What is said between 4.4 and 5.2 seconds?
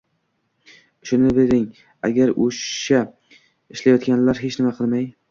hech nima qilmay